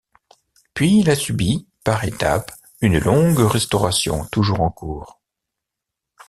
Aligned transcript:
Puis 0.73 1.01
il 1.01 1.11
a 1.11 1.15
subi, 1.15 1.67
par 1.83 2.03
étape, 2.05 2.51
une 2.81 2.97
longue 2.97 3.37
restauration 3.41 4.25
toujours 4.31 4.61
en 4.61 4.71
cours. 4.71 5.21